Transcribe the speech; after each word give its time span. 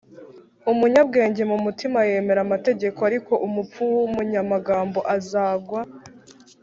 umunyabwenge 0.71 1.43
mu 1.51 1.57
mutima 1.65 1.97
yemera 2.09 2.39
amategeko, 2.47 2.99
ariko 3.09 3.31
umupfu 3.47 3.81
w’umunyamagambo 3.95 4.99
azagwa 5.15 5.81